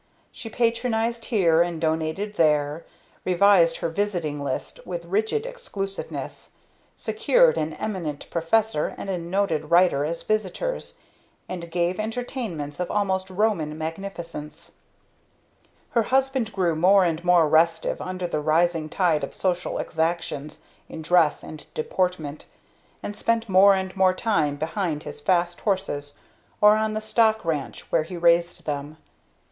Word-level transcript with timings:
She 0.31 0.49
Patronized 0.49 1.25
here, 1.25 1.61
and 1.61 1.79
Donated 1.79 2.33
there; 2.33 2.87
revised 3.23 3.77
her 3.77 3.89
visiting 3.89 4.43
list 4.43 4.79
with 4.83 5.05
rigid 5.05 5.45
exclusiveness; 5.45 6.49
secured 6.97 7.55
an 7.55 7.73
Eminent 7.73 8.27
Professor 8.31 8.95
and 8.97 9.11
a 9.11 9.19
Noted 9.19 9.69
Writer 9.69 10.03
as 10.03 10.23
visitors, 10.23 10.95
and 11.47 11.69
gave 11.69 11.99
entertainments 11.99 12.79
of 12.79 12.89
almost 12.89 13.29
Roman 13.29 13.77
magnificence. 13.77 14.71
Her 15.91 16.01
husband 16.09 16.51
grew 16.51 16.75
more 16.75 17.05
and 17.05 17.23
more 17.23 17.47
restive 17.47 18.01
under 18.01 18.25
the 18.25 18.39
rising 18.41 18.89
tide 18.89 19.23
of 19.23 19.35
social 19.35 19.77
exactions 19.77 20.57
in 20.89 21.03
dress 21.03 21.43
and 21.43 21.71
deportment; 21.75 22.47
and 23.03 23.15
spent 23.15 23.47
more 23.47 23.75
and 23.75 23.95
more 23.95 24.15
time 24.15 24.55
behind 24.55 25.03
his 25.03 25.21
fast 25.21 25.59
horses, 25.59 26.15
or 26.59 26.75
on 26.75 26.95
the 26.95 27.01
stock 27.01 27.45
ranch 27.45 27.91
where 27.91 28.01
he 28.01 28.17
raised 28.17 28.65
them. 28.65 28.97